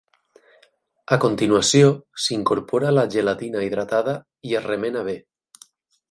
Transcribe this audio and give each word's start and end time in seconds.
A 1.17 1.17
continuació 1.25 1.91
s’incorpora 2.23 2.93
la 2.99 3.03
gelatina 3.15 3.61
hidratada 3.67 4.15
i 4.53 4.57
es 4.61 4.65
remena 4.71 5.05
bé. 5.11 5.15